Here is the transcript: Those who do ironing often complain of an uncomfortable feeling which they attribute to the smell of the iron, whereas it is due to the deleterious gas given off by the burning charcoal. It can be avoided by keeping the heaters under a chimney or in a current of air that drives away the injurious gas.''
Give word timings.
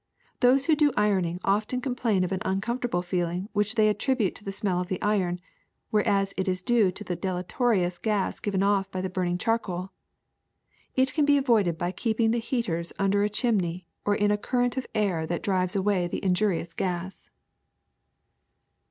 Those 0.39 0.65
who 0.65 0.73
do 0.75 0.91
ironing 0.97 1.39
often 1.43 1.79
complain 1.79 2.23
of 2.23 2.31
an 2.31 2.41
uncomfortable 2.43 3.03
feeling 3.03 3.49
which 3.53 3.75
they 3.75 3.87
attribute 3.87 4.33
to 4.33 4.43
the 4.43 4.51
smell 4.51 4.81
of 4.81 4.87
the 4.87 4.99
iron, 4.99 5.39
whereas 5.91 6.33
it 6.37 6.47
is 6.47 6.63
due 6.63 6.91
to 6.91 7.03
the 7.03 7.15
deleterious 7.15 7.99
gas 7.99 8.39
given 8.39 8.63
off 8.63 8.89
by 8.89 8.99
the 8.99 9.11
burning 9.11 9.37
charcoal. 9.37 9.91
It 10.95 11.13
can 11.13 11.23
be 11.25 11.37
avoided 11.37 11.77
by 11.77 11.91
keeping 11.91 12.31
the 12.31 12.39
heaters 12.39 12.91
under 12.97 13.21
a 13.21 13.29
chimney 13.29 13.85
or 14.03 14.15
in 14.15 14.31
a 14.31 14.39
current 14.39 14.75
of 14.75 14.87
air 14.95 15.27
that 15.27 15.43
drives 15.43 15.75
away 15.75 16.07
the 16.07 16.25
injurious 16.25 16.73
gas.'' 16.73 17.29